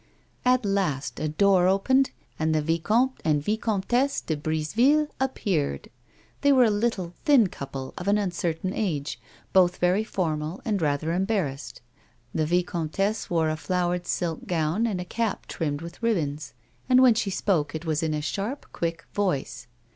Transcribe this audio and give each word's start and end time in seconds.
At 0.43 0.65
last 0.65 1.19
a 1.19 1.27
door 1.29 1.67
opened, 1.67 2.09
and 2.39 2.55
the 2.55 2.61
Vicomte 2.63 3.21
and 3.23 3.43
Yieomtesse 3.45 4.25
de 4.25 4.35
Briseville 4.35 5.09
appeared. 5.19 5.91
They 6.41 6.51
were 6.51 6.63
a 6.63 6.71
little, 6.71 7.13
thin 7.23 7.45
couple 7.45 7.93
of 7.99 8.07
an 8.07 8.17
uncertain 8.17 8.73
age, 8.73 9.19
both 9.53 9.77
very 9.77 10.03
formal 10.03 10.59
and 10.65 10.81
rather 10.81 11.13
embarrassed. 11.13 11.81
The 12.33 12.47
vicomtesse 12.47 13.29
wore 13.29 13.49
a 13.51 13.55
flowered 13.55 14.07
silk 14.07 14.47
gown 14.47 14.87
and 14.87 14.99
a 14.99 15.05
cap 15.05 15.45
trimmed 15.45 15.81
with 15.83 16.01
ribbons, 16.01 16.55
and 16.89 16.99
when 17.03 17.13
she 17.13 17.29
spoke 17.29 17.75
it 17.75 17.85
was 17.85 18.01
in 18.01 18.15
a 18.15 18.23
sharp, 18.23 18.65
quick 18.73 19.05
voice. 19.13 19.67